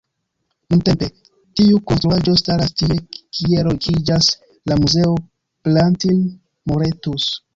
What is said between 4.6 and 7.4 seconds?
la Muzeo Plantin-Moretus.